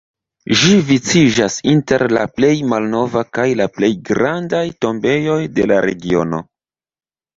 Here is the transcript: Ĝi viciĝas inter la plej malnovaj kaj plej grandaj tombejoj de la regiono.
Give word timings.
Ĝi 0.59 0.69
viciĝas 0.85 1.57
inter 1.73 2.05
la 2.17 2.23
plej 2.39 2.51
malnovaj 2.71 3.23
kaj 3.39 3.47
plej 3.77 3.91
grandaj 4.11 4.65
tombejoj 4.87 5.39
de 5.59 5.69
la 5.73 5.79
regiono. 5.91 6.41